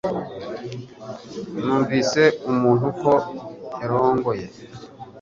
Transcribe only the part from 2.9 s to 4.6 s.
ko yarongoye